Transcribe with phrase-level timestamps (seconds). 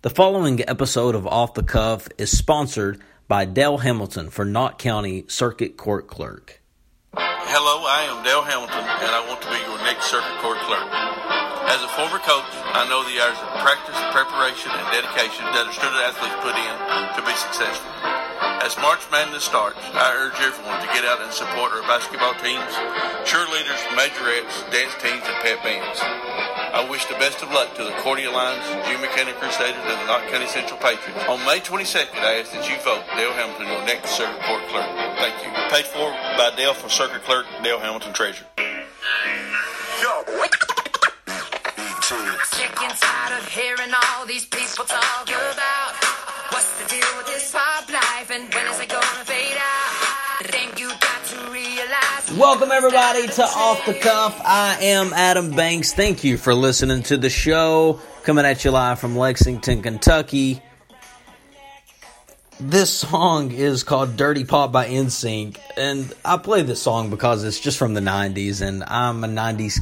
[0.00, 5.24] The following episode of Off the Cuff is sponsored by Dale Hamilton for Knott County
[5.26, 6.62] Circuit Court Clerk.
[7.18, 10.86] Hello, I am Dale Hamilton, and I want to be your next circuit court clerk.
[11.66, 12.46] As a former coach,
[12.78, 16.74] I know the hours of practice, preparation, and dedication that our student athletes put in
[17.18, 17.90] to be successful.
[18.68, 22.68] As March Madness starts, I urge everyone to get out and support our basketball teams,
[23.24, 25.96] cheerleaders, majorettes, dance teams, and pep bands.
[26.76, 30.04] I wish the best of luck to the Cordia Lions, June Buchanan Crusaders, and the
[30.04, 31.16] Knott County Central Patriots.
[31.32, 34.84] On May 22nd, I ask that you vote Dale Hamilton your next circuit court clerk.
[35.16, 35.48] Thank you.
[35.72, 38.52] Paid for by Dale for circuit clerk, Dale Hamilton Treasurer.
[42.52, 45.56] Sick and tired of hearing all these people talk about
[52.48, 54.40] Welcome, everybody, to Off the Cuff.
[54.42, 55.92] I am Adam Banks.
[55.92, 58.00] Thank you for listening to the show.
[58.22, 60.62] Coming at you live from Lexington, Kentucky.
[62.58, 67.60] This song is called Dirty Pop by NSYNC, and I play this song because it's
[67.60, 69.80] just from the 90s, and I'm a 90s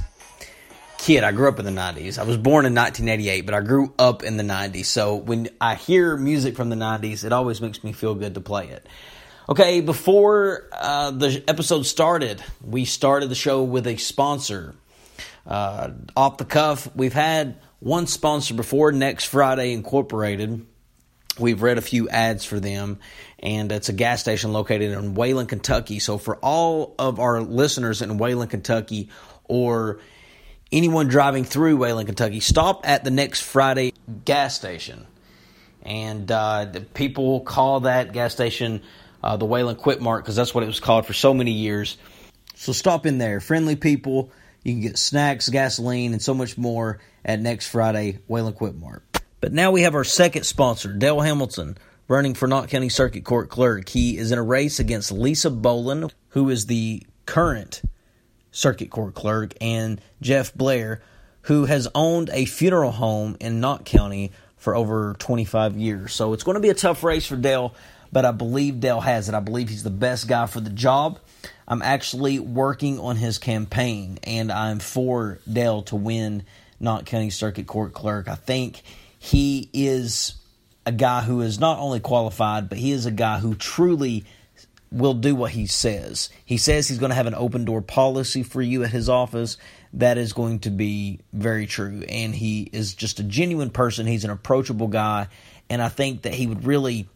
[0.99, 1.23] kid.
[1.23, 2.19] I grew up in the 90s.
[2.19, 4.87] I was born in 1988, but I grew up in the 90s.
[4.87, 8.41] So when I hear music from the 90s, it always makes me feel good to
[8.41, 8.89] play it.
[9.49, 14.75] Okay, before uh, the episode started, we started the show with a sponsor.
[15.47, 20.67] Uh, off the cuff, we've had one sponsor before, Next Friday Incorporated.
[21.39, 22.99] We've read a few ads for them,
[23.39, 26.01] and it's a gas station located in Wayland, Kentucky.
[26.01, 29.11] So, for all of our listeners in Wayland, Kentucky,
[29.45, 30.01] or
[30.73, 33.93] anyone driving through Wayland, Kentucky, stop at the next Friday
[34.25, 35.07] gas station.
[35.83, 38.83] And uh, people call that gas station
[39.27, 41.99] uh, the Wayland Quit Mart because that's what it was called for so many years.
[42.55, 43.41] So stop in there.
[43.41, 44.31] Friendly people.
[44.63, 49.03] You can get snacks, gasoline, and so much more at next Friday Wayland Quit Mart.
[49.41, 51.77] But now we have our second sponsor, Dale Hamilton,
[52.09, 53.89] running for Knott County Circuit Court Clerk.
[53.89, 57.83] He is in a race against Lisa Boland, who is the current
[58.53, 61.03] circuit court clerk, and Jeff Blair,
[61.43, 66.13] who has owned a funeral home in Knott County for over 25 years.
[66.13, 67.75] So it's going to be a tough race for Dale,
[68.13, 69.35] but I believe Dale has it.
[69.35, 71.19] I believe he's the best guy for the job.
[71.69, 76.45] I'm actually working on his campaign, and I'm for Dale to win
[76.79, 78.29] Knott County Circuit Court Clerk.
[78.29, 78.83] I think
[79.19, 80.35] he is
[80.85, 84.25] a guy who is not only qualified, but he is a guy who truly
[84.93, 86.31] will do what he says.
[86.45, 89.59] He says he's going to have an open door policy for you at his office.
[89.95, 92.05] That is going to be very true.
[92.09, 94.07] And he is just a genuine person.
[94.07, 95.27] He's an approachable guy.
[95.69, 97.09] And I think that he would really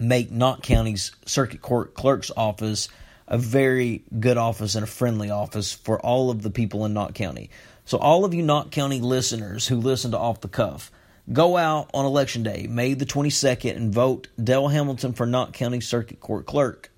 [0.00, 2.88] make Knott County's circuit court clerk's office
[3.30, 7.14] a very good office and a friendly office for all of the people in Knott
[7.14, 7.50] County.
[7.84, 10.90] So, all of you Knott County listeners who listen to Off the Cuff,
[11.32, 15.80] go out on election day, May the 22nd, and vote Dale Hamilton for Knott County
[15.80, 16.90] Circuit Court Clerk.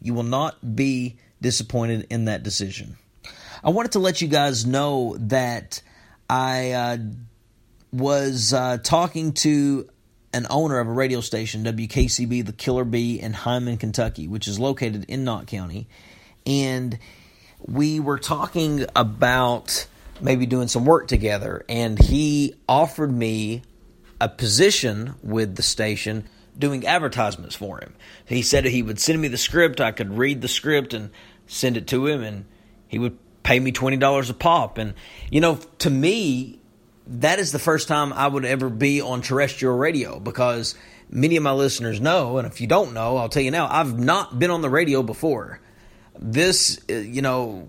[0.00, 2.96] You will not be disappointed in that decision.
[3.62, 5.82] I wanted to let you guys know that
[6.28, 6.98] I uh,
[7.92, 9.88] was uh, talking to
[10.32, 14.58] an owner of a radio station, WKCB, the Killer Bee, in Hindman, Kentucky, which is
[14.58, 15.88] located in Knott County.
[16.46, 16.98] And
[17.66, 19.86] we were talking about
[20.20, 21.64] maybe doing some work together.
[21.68, 23.62] And he offered me
[24.20, 27.94] a position with the station doing advertisements for him.
[28.26, 31.10] He said he would send me the script, I could read the script and
[31.46, 32.44] send it to him, and
[32.86, 34.78] he would pay me $20 a pop.
[34.78, 34.94] And,
[35.30, 36.59] you know, to me,
[37.10, 40.74] that is the first time I would ever be on terrestrial radio because
[41.10, 43.98] many of my listeners know, and if you don't know, I'll tell you now, I've
[43.98, 45.60] not been on the radio before.
[46.18, 47.68] This, uh, you know,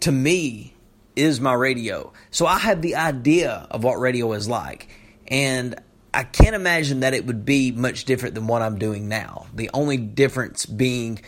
[0.00, 0.74] to me,
[1.16, 2.12] is my radio.
[2.30, 4.88] So I have the idea of what radio is like.
[5.28, 5.76] And
[6.12, 9.46] I can't imagine that it would be much different than what I'm doing now.
[9.54, 11.20] The only difference being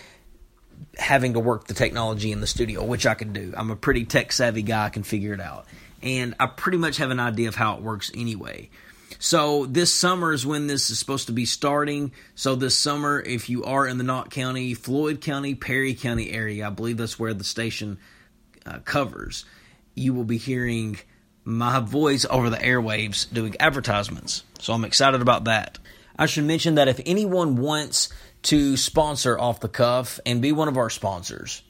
[0.98, 3.54] having to work the technology in the studio, which I can do.
[3.56, 5.66] I'm a pretty tech savvy guy, I can figure it out.
[6.02, 8.70] And I pretty much have an idea of how it works anyway.
[9.18, 12.12] So this summer is when this is supposed to be starting.
[12.34, 16.66] So this summer, if you are in the Knott County, Floyd County, Perry County area,
[16.66, 17.98] I believe that's where the station
[18.66, 19.44] uh, covers,
[19.94, 20.98] you will be hearing
[21.44, 24.44] my voice over the airwaves doing advertisements.
[24.60, 25.78] So I'm excited about that.
[26.16, 28.08] I should mention that if anyone wants
[28.42, 31.62] to sponsor Off the Cuff and be one of our sponsors,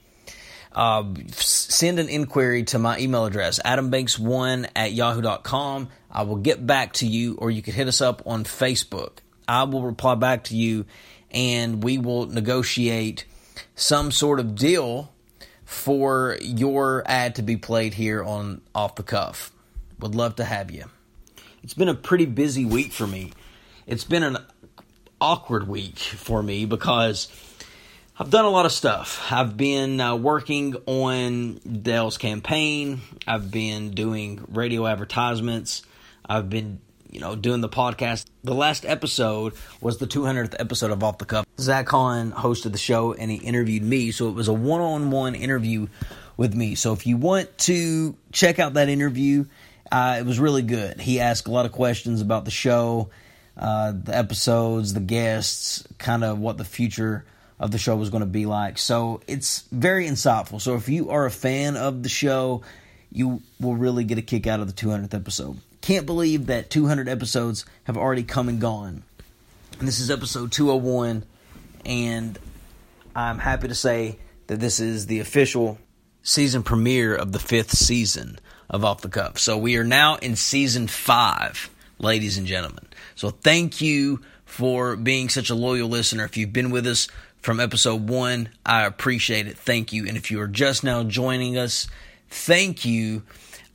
[0.74, 5.88] uh, send an inquiry to my email address, adambanks1 at yahoo.com.
[6.10, 9.18] I will get back to you, or you can hit us up on Facebook.
[9.48, 10.86] I will reply back to you,
[11.30, 13.24] and we will negotiate
[13.74, 15.12] some sort of deal
[15.64, 19.52] for your ad to be played here on Off the Cuff.
[20.00, 20.84] Would love to have you.
[21.62, 23.32] It's been a pretty busy week for me.
[23.86, 24.38] It's been an
[25.20, 27.28] awkward week for me because
[28.18, 29.32] I've done a lot of stuff.
[29.32, 33.00] I've been uh, working on Dale's campaign.
[33.26, 35.82] I've been doing radio advertisements.
[36.26, 36.78] I've been,
[37.10, 38.26] you know, doing the podcast.
[38.44, 41.46] The last episode was the 200th episode of Off the Cuff.
[41.58, 45.86] Zach Hahn hosted the show and he interviewed me, so it was a one-on-one interview
[46.36, 46.74] with me.
[46.74, 49.46] So if you want to check out that interview,
[49.90, 51.00] uh, it was really good.
[51.00, 53.08] He asked a lot of questions about the show,
[53.56, 57.24] uh, the episodes, the guests, kind of what the future
[57.62, 58.76] of the show was going to be like.
[58.76, 60.60] So it's very insightful.
[60.60, 62.62] So if you are a fan of the show,
[63.12, 65.58] you will really get a kick out of the 200th episode.
[65.80, 69.04] Can't believe that 200 episodes have already come and gone.
[69.78, 71.24] And this is episode 201,
[71.86, 72.38] and
[73.14, 74.18] I'm happy to say
[74.48, 75.78] that this is the official
[76.22, 79.38] season premiere of the fifth season of Off the Cuff.
[79.38, 82.86] So we are now in season five, ladies and gentlemen.
[83.14, 86.24] So thank you for being such a loyal listener.
[86.24, 87.08] If you've been with us
[87.42, 89.58] from episode one, I appreciate it.
[89.58, 90.06] Thank you.
[90.06, 91.88] And if you are just now joining us,
[92.30, 93.24] thank you.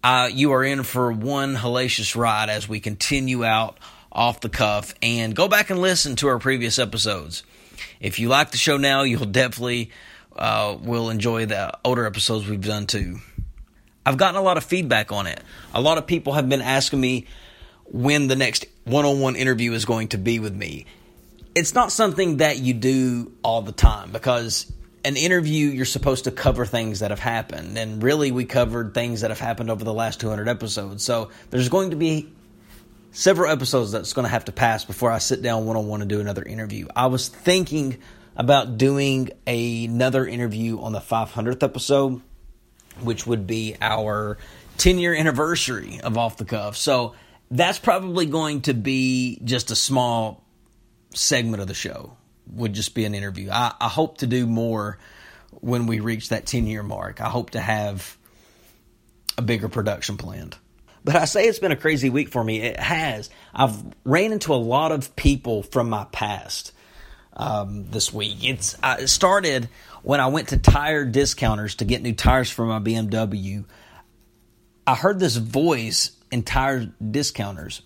[0.04, 3.78] Uh, you are in for one hellacious ride as we continue out
[4.12, 7.44] off the cuff and go back and listen to our previous episodes.
[8.00, 9.92] If you like the show now, you'll definitely
[10.36, 13.20] uh, will enjoy the older episodes we've done too.
[14.06, 15.42] I've gotten a lot of feedback on it.
[15.74, 17.28] A lot of people have been asking me
[17.86, 20.86] when the next one on one interview is going to be with me.
[21.58, 24.72] It's not something that you do all the time because
[25.04, 27.80] an interview, you're supposed to cover things that have happened.
[27.80, 31.04] And really, we covered things that have happened over the last 200 episodes.
[31.04, 32.32] So there's going to be
[33.12, 36.02] several episodes that's going to have to pass before I sit down one on one
[36.02, 36.90] and do another interview.
[36.96, 37.98] I was thinking
[38.36, 42.22] about doing another interview on the 500th episode,
[43.02, 44.38] which would be our
[44.78, 46.78] 10 year anniversary of Off the Cuff.
[46.78, 47.16] So
[47.50, 50.44] that's probably going to be just a small
[51.18, 52.18] segment of the show,
[52.52, 53.50] would just be an interview.
[53.52, 54.98] I, I hope to do more
[55.52, 57.22] when we reach that 10 year mark.
[57.22, 58.18] I hope to have
[59.38, 60.58] a bigger production planned.
[61.04, 62.62] But I say it's been a crazy week for me.
[62.62, 63.30] It has.
[63.54, 66.74] I've ran into a lot of people from my past
[67.34, 68.44] um, this week.
[68.44, 69.70] It's uh, it started
[70.04, 73.64] when I went to tire discounters to get new tires for my BMW.
[74.86, 77.82] I heard this voice in tire discounters.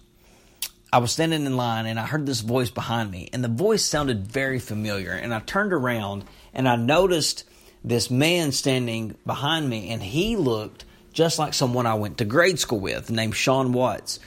[0.93, 3.83] I was standing in line and I heard this voice behind me, and the voice
[3.83, 5.11] sounded very familiar.
[5.11, 7.45] And I turned around and I noticed
[7.83, 12.59] this man standing behind me, and he looked just like someone I went to grade
[12.59, 14.19] school with, named Sean Watts.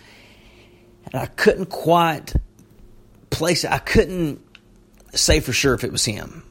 [1.07, 2.35] And I couldn't quite
[3.31, 3.71] place it.
[3.71, 4.41] I couldn't
[5.13, 6.43] say for sure if it was him.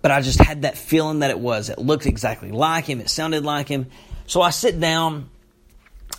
[0.00, 1.68] But I just had that feeling that it was.
[1.68, 3.00] It looked exactly like him.
[3.00, 3.86] It sounded like him.
[4.26, 5.30] So I sit down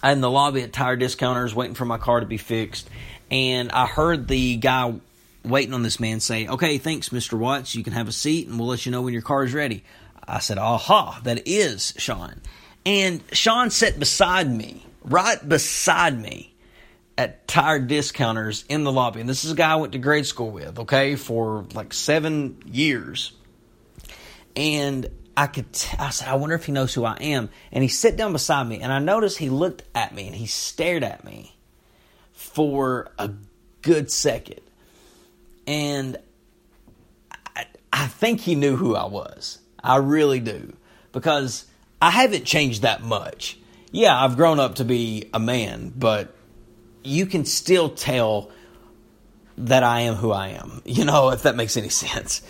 [0.04, 2.90] in the lobby at Tire Discounters waiting for my car to be fixed.
[3.32, 4.94] And I heard the guy
[5.44, 7.38] waiting on this man say, Okay, thanks, Mr.
[7.38, 7.76] Watts.
[7.76, 9.84] You can have a seat and we'll let you know when your car is ready.
[10.28, 12.42] I said, Aha, that is Sean.
[12.86, 16.54] And Sean sat beside me, right beside me
[17.18, 19.22] at tire discounters in the lobby.
[19.22, 22.62] And this is a guy I went to grade school with, okay, for like seven
[22.66, 23.34] years.
[24.56, 27.50] And I could, t- I said, I wonder if he knows who I am.
[27.72, 30.46] And he sat down beside me, and I noticed he looked at me and he
[30.46, 31.56] stared at me
[32.34, 33.32] for a
[33.82, 34.62] good second.
[35.66, 36.18] And
[37.56, 39.60] I, I think he knew who I was.
[39.84, 40.74] I really do.
[41.12, 41.66] Because
[42.02, 43.58] I haven't changed that much.
[43.92, 46.34] Yeah, I've grown up to be a man, but
[47.04, 48.50] you can still tell
[49.58, 52.42] that I am who I am, you know, if that makes any sense.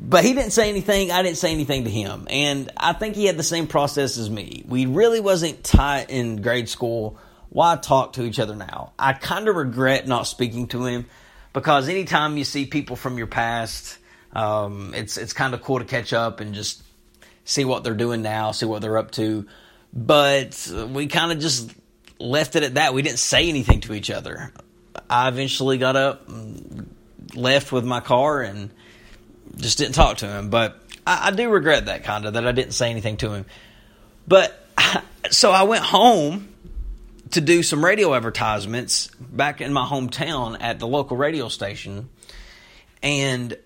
[0.00, 1.10] But he didn't say anything.
[1.10, 2.28] I didn't say anything to him.
[2.30, 4.62] And I think he had the same process as me.
[4.66, 7.18] We really wasn't tight in grade school.
[7.50, 8.92] Why talk to each other now?
[8.98, 11.06] I kind of regret not speaking to him
[11.52, 13.98] because anytime you see people from your past,
[14.32, 16.82] um, it's it's kind of cool to catch up and just
[17.44, 19.46] see what they're doing now, see what they're up to.
[19.92, 21.72] But we kind of just
[22.18, 22.92] left it at that.
[22.92, 24.52] We didn't say anything to each other.
[25.08, 26.28] I eventually got up,
[27.34, 28.70] left with my car, and
[29.56, 30.50] just didn't talk to him.
[30.50, 33.46] But I, I do regret that kind of that I didn't say anything to him.
[34.26, 34.66] But
[35.30, 36.47] so I went home
[37.30, 42.08] to do some radio advertisements back in my hometown at the local radio station,
[43.02, 43.56] and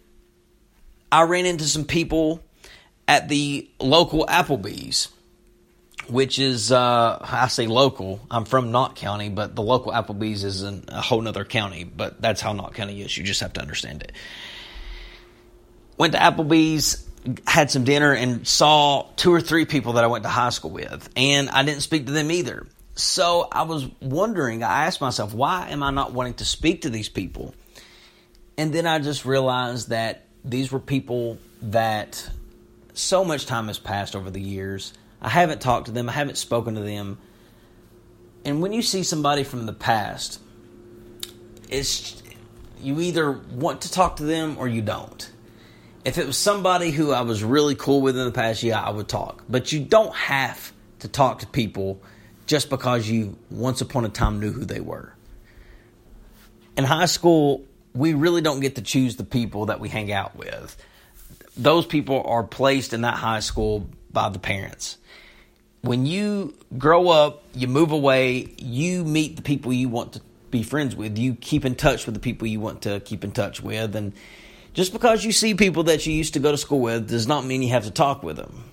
[1.10, 2.42] I ran into some people
[3.06, 5.08] at the local Applebee's
[6.08, 8.20] which is uh, I say local.
[8.30, 11.84] I'm from Knott County, but the local Applebee's is in a whole nother county.
[11.84, 13.16] But that's how Knott County is.
[13.16, 14.12] You just have to understand it.
[15.96, 17.08] Went to Applebee's,
[17.46, 20.70] had some dinner, and saw two or three people that I went to high school
[20.70, 22.66] with, and I didn't speak to them either.
[22.94, 26.90] So I was wondering, I asked myself, why am I not wanting to speak to
[26.90, 27.54] these people?
[28.58, 32.28] And then I just realized that these were people that
[32.92, 34.92] so much time has passed over the years.
[35.20, 37.18] I haven't talked to them, I haven't spoken to them.
[38.44, 40.40] And when you see somebody from the past,
[41.70, 42.22] it's
[42.80, 45.30] you either want to talk to them or you don't.
[46.04, 48.90] If it was somebody who I was really cool with in the past, yeah, I
[48.90, 49.44] would talk.
[49.48, 52.02] But you don't have to talk to people
[52.52, 55.14] just because you once upon a time knew who they were.
[56.76, 60.36] In high school, we really don't get to choose the people that we hang out
[60.36, 60.76] with.
[61.56, 64.98] Those people are placed in that high school by the parents.
[65.80, 70.62] When you grow up, you move away, you meet the people you want to be
[70.62, 71.16] friends with.
[71.16, 73.96] You keep in touch with the people you want to keep in touch with.
[73.96, 74.12] And
[74.74, 77.46] just because you see people that you used to go to school with does not
[77.46, 78.71] mean you have to talk with them.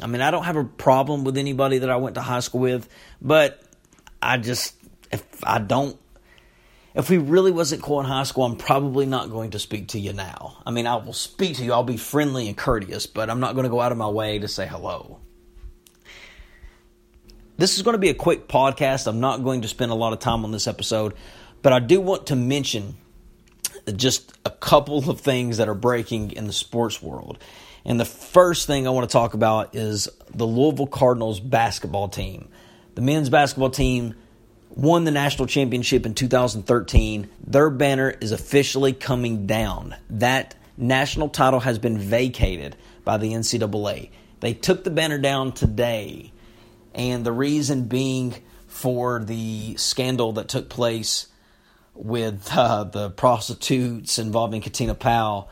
[0.00, 2.60] I mean, I don't have a problem with anybody that I went to high school
[2.60, 2.88] with,
[3.20, 3.62] but
[4.20, 4.74] I just,
[5.10, 5.98] if I don't
[6.96, 10.00] if we really wasn't cool in high school, I'm probably not going to speak to
[10.00, 10.62] you now.
[10.64, 13.54] I mean, I will speak to you, I'll be friendly and courteous, but I'm not
[13.54, 15.20] going to go out of my way to say hello.
[17.58, 19.06] This is going to be a quick podcast.
[19.06, 21.12] I'm not going to spend a lot of time on this episode,
[21.60, 22.96] but I do want to mention
[23.94, 27.38] just a couple of things that are breaking in the sports world.
[27.86, 32.48] And the first thing I want to talk about is the Louisville Cardinals basketball team.
[32.96, 34.16] The men's basketball team
[34.70, 37.30] won the national championship in 2013.
[37.46, 39.94] Their banner is officially coming down.
[40.10, 42.74] That national title has been vacated
[43.04, 44.10] by the NCAA.
[44.40, 46.32] They took the banner down today,
[46.92, 48.34] and the reason being
[48.66, 51.28] for the scandal that took place
[51.94, 55.48] with uh, the prostitutes involving Katina Powell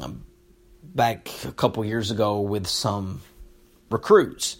[0.00, 0.24] um,
[0.94, 3.20] back a couple years ago with some
[3.90, 4.56] recruits.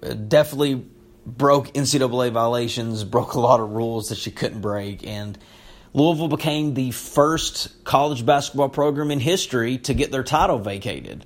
[0.00, 0.86] Definitely
[1.26, 5.38] broke NCAA violations, broke a lot of rules that she couldn't break, and
[5.92, 11.24] Louisville became the first college basketball program in history to get their title vacated.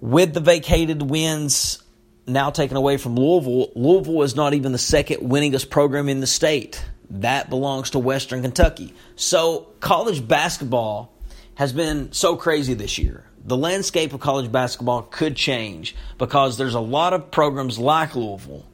[0.00, 1.82] With the vacated wins
[2.26, 6.26] now taken away from Louisville, Louisville is not even the second winningest program in the
[6.26, 6.84] state.
[7.10, 8.92] That belongs to Western Kentucky.
[9.14, 11.15] So, college basketball
[11.56, 16.74] has been so crazy this year the landscape of college basketball could change because there's
[16.74, 18.66] a lot of programs like Louisville,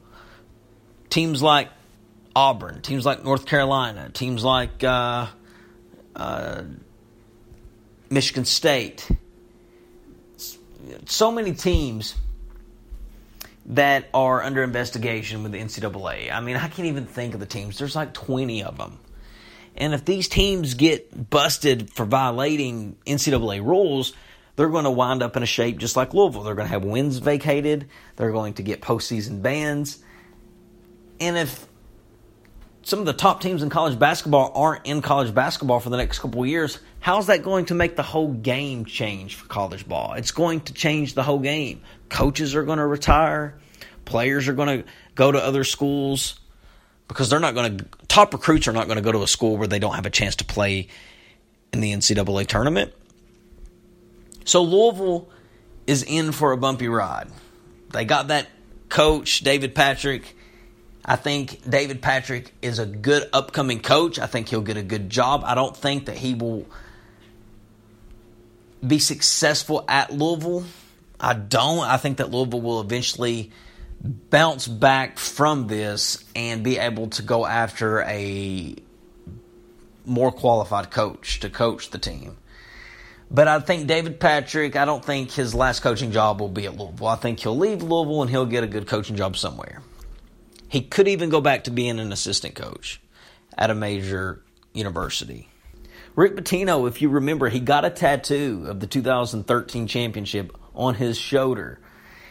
[1.11, 1.69] teams like
[2.35, 5.27] Auburn, teams like North Carolina, teams like uh,
[6.15, 6.63] uh,
[8.09, 9.07] Michigan State.
[11.05, 12.15] So many teams
[13.67, 16.31] that are under investigation with the NCAA.
[16.31, 17.77] I mean, I can't even think of the teams.
[17.77, 18.97] There's like 20 of them.
[19.75, 24.13] And if these teams get busted for violating NCAA rules,
[24.55, 26.43] they're going to wind up in a shape just like Louisville.
[26.43, 27.87] They're going to have wins vacated.
[28.15, 30.03] They're going to get postseason bans.
[31.19, 31.67] And if
[32.83, 36.19] some of the top teams in college basketball aren't in college basketball for the next
[36.19, 40.13] couple years, how's that going to make the whole game change for college ball?
[40.13, 41.81] It's going to change the whole game.
[42.09, 43.57] Coaches are going to retire.
[44.05, 46.39] Players are going to go to other schools
[47.13, 49.55] because they're not going to, top recruits are not going to go to a school
[49.55, 50.87] where they don't have a chance to play
[51.71, 52.91] in the NCAA tournament.
[54.45, 55.29] So Louisville
[55.85, 57.27] is in for a bumpy ride.
[57.91, 58.47] They got that
[58.89, 60.23] coach, David Padgett.
[61.05, 64.17] I think David Padgett is a good upcoming coach.
[64.17, 65.43] I think he'll get a good job.
[65.45, 66.65] I don't think that he will
[68.85, 70.65] be successful at Louisville.
[71.19, 71.85] I don't.
[71.85, 73.51] I think that Louisville will eventually
[74.03, 78.75] bounce back from this and be able to go after a
[80.05, 82.37] more qualified coach to coach the team.
[83.31, 86.77] But I think David Padgett, I don't think his last coaching job will be at
[86.77, 87.07] Louisville.
[87.07, 89.81] I think he'll leave Louisville and he'll get a good coaching job somewhere.
[90.67, 93.01] He could even go back to being an assistant coach
[93.57, 94.43] at a major
[94.73, 95.47] university.
[96.15, 101.17] Rick Pitino, if you remember, he got a tattoo of the 2013 championship on his
[101.17, 101.79] shoulder.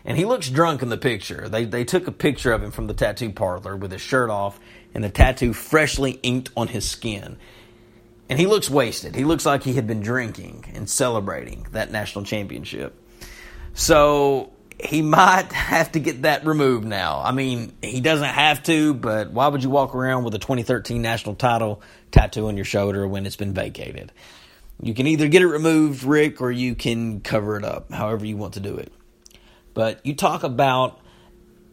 [0.05, 1.49] And he looks drunk in the picture.
[1.49, 4.59] They, they took a picture of him from the tattoo parlor with his shirt off
[4.95, 7.37] and the tattoo freshly inked on his skin.
[8.29, 9.15] And he looks wasted.
[9.15, 12.99] He looks like he had been drinking and celebrating that national championship.
[13.75, 17.21] So he might have to get that removed now.
[17.23, 21.01] I mean, he doesn't have to, but why would you walk around with a 2013
[21.01, 24.13] national title tattoo on your shoulder when it's been vacated?
[24.81, 28.37] You can either get it removed, Rick, or you can cover it up, however you
[28.37, 28.93] want to do it.
[29.75, 31.01] But you talk about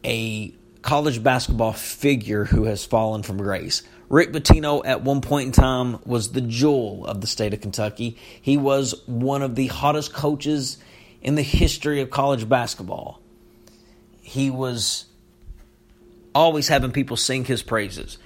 [0.04, 3.82] a college basketball figure who has fallen from grace.
[4.08, 8.16] Rick Pitino, at one point in time, was the jewel of the state of Kentucky.
[8.40, 10.78] He was one of the hottest coaches
[11.22, 13.20] in the history of college basketball.
[14.20, 15.06] He was
[16.34, 18.18] always having people sing his praises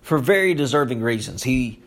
[0.00, 1.42] for very deserving reasons.
[1.42, 1.80] He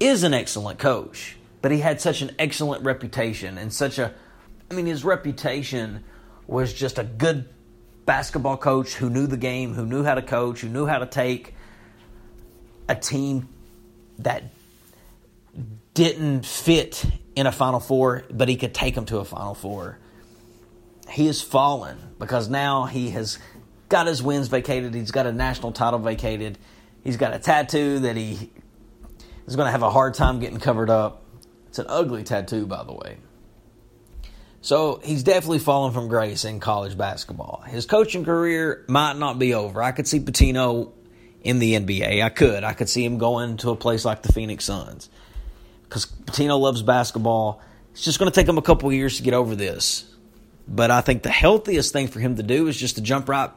[0.00, 4.12] is an excellent coach, but he had such an excellent reputation and such a
[4.70, 6.04] I mean his reputation
[6.48, 7.48] was just a good
[8.06, 11.06] basketball coach who knew the game, who knew how to coach, who knew how to
[11.06, 11.54] take
[12.88, 13.48] a team
[14.18, 14.44] that
[15.92, 17.04] didn't fit
[17.36, 19.98] in a Final Four, but he could take them to a Final Four.
[21.10, 23.38] He has fallen because now he has
[23.88, 24.94] got his wins vacated.
[24.94, 26.58] He's got a national title vacated.
[27.04, 28.50] He's got a tattoo that he
[29.46, 31.22] is going to have a hard time getting covered up.
[31.68, 33.18] It's an ugly tattoo, by the way.
[34.60, 37.62] So he's definitely fallen from grace in college basketball.
[37.66, 39.82] His coaching career might not be over.
[39.82, 40.92] I could see Pitino
[41.42, 42.22] in the NBA.
[42.22, 42.64] I could.
[42.64, 45.08] I could see him going to a place like the Phoenix Suns
[45.84, 47.62] because Pitino loves basketball.
[47.92, 50.04] It's just going to take him a couple years to get over this.
[50.66, 53.50] But I think the healthiest thing for him to do is just to jump right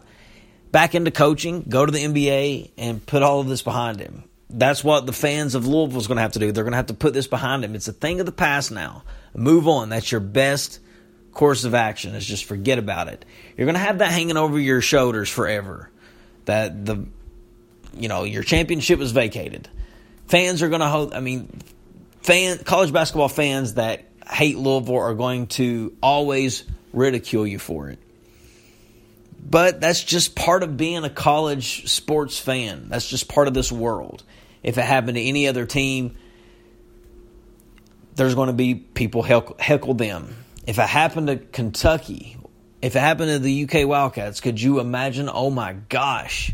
[0.71, 4.23] back into coaching, go to the NBA, and put all of this behind him.
[4.49, 6.51] That's what the fans of Louisville is going to have to do.
[6.51, 7.75] They're going to have to put this behind him.
[7.75, 9.03] It's a thing of the past now.
[9.33, 9.89] Move on.
[9.89, 10.79] That's your best
[11.33, 12.15] course of action.
[12.15, 13.25] Is just forget about it.
[13.57, 15.89] You're going to have that hanging over your shoulders forever.
[16.45, 17.05] That the,
[17.95, 19.69] you know, your championship was vacated.
[20.27, 21.13] Fans are going to hold.
[21.13, 21.61] I mean,
[22.21, 27.99] fan college basketball fans that hate Louisville are going to always ridicule you for it.
[29.43, 32.87] But that's just part of being a college sports fan.
[32.89, 34.23] That's just part of this world.
[34.63, 36.15] If it happened to any other team,
[38.15, 40.35] there's going to be people heckle, heckle them.
[40.67, 42.37] If it happened to Kentucky,
[42.81, 45.29] if it happened to the UK Wildcats, could you imagine?
[45.31, 46.51] Oh my gosh,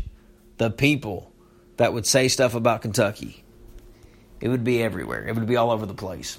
[0.56, 1.32] the people
[1.76, 3.44] that would say stuff about Kentucky.
[4.40, 5.26] It would be everywhere.
[5.26, 6.38] It would be all over the place.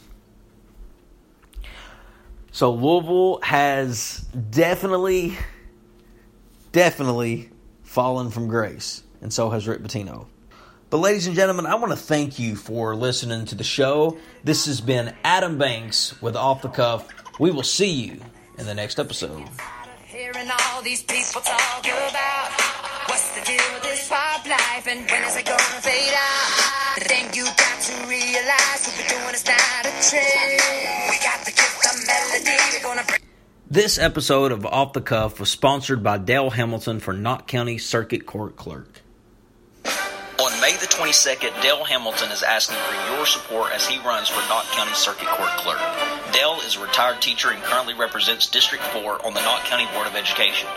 [2.51, 5.37] So Louisville has definitely,
[6.71, 7.51] definitely
[7.83, 10.27] fallen from grace, and so has Rick Pitino.
[10.89, 14.17] But ladies and gentlemen, I want to thank you for listening to the show.
[14.43, 17.07] This has been Adam Banks with Off the Cuff.
[17.39, 18.19] We will see you
[18.57, 19.47] in the next episode.
[20.05, 22.51] Hearing all these people talk about
[23.07, 26.95] what's the deal with this pop life and when is it gonna fade out?
[26.99, 30.61] The thing you got to realize what we're doing is not a trend.
[31.09, 33.21] We got the gift of melody, we're gonna bring.
[33.71, 38.25] This episode of Off the Cuff was sponsored by Dale Hamilton for Knott County Circuit
[38.25, 39.01] Court Clerk.
[40.61, 44.65] May the 22nd, Dale Hamilton is asking for your support as he runs for Knott
[44.65, 45.79] County Circuit Court Clerk.
[46.33, 50.05] Dale is a retired teacher and currently represents District 4 on the Knott County Board
[50.05, 50.67] of Education.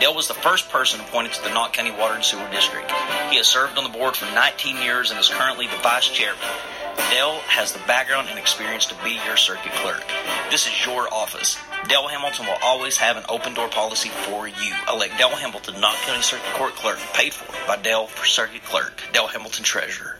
[0.00, 2.90] Dale was the first person appointed to the Knott County Water and Sewer District.
[3.30, 6.42] He has served on the board for 19 years and is currently the vice chairman.
[7.10, 10.04] Dale has the background and experience to be your circuit clerk.
[10.50, 11.56] This is your office.
[11.88, 14.74] Dale Hamilton will always have an open door policy for you.
[14.92, 19.02] Elect Dale Hamilton, Knott County Circuit Court Clerk, paid for by Dale for Circuit Clerk.
[19.12, 20.17] Dale Hamilton Treasurer.